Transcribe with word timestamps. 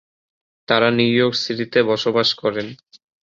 তারা 0.67 0.87
New 0.97 1.11
York 1.15 1.35
সিটিতে 1.43 1.79
বসবাস 1.91 2.29
করেন। 2.41 2.67